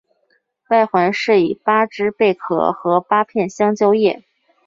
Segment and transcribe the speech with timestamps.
[0.69, 4.23] 外环饰以八只贝壳和八片香蕉叶。